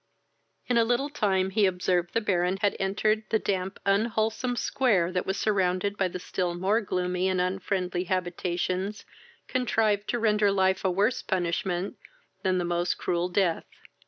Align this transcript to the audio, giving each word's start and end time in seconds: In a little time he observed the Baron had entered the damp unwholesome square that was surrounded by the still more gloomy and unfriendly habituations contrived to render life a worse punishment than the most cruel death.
In 0.65 0.79
a 0.79 0.83
little 0.83 1.11
time 1.11 1.51
he 1.51 1.67
observed 1.67 2.15
the 2.15 2.21
Baron 2.21 2.57
had 2.61 2.75
entered 2.79 3.23
the 3.29 3.37
damp 3.37 3.79
unwholesome 3.85 4.55
square 4.55 5.11
that 5.11 5.27
was 5.27 5.37
surrounded 5.37 5.95
by 5.95 6.07
the 6.07 6.17
still 6.17 6.55
more 6.55 6.81
gloomy 6.81 7.29
and 7.29 7.39
unfriendly 7.39 8.05
habituations 8.05 9.05
contrived 9.47 10.07
to 10.07 10.17
render 10.17 10.49
life 10.51 10.83
a 10.83 10.89
worse 10.89 11.21
punishment 11.21 11.97
than 12.41 12.57
the 12.57 12.65
most 12.65 12.97
cruel 12.97 13.29
death. 13.29 13.65